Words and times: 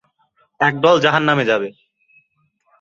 একদল 0.59 0.95
জাহান্নামে 1.03 1.43
যাবে। 1.45 1.69